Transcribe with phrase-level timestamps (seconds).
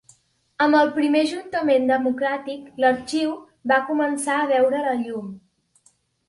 [0.63, 3.37] Amb el primer Ajuntament democràtic, l'arxiu
[3.73, 5.31] va començar a veure la llum.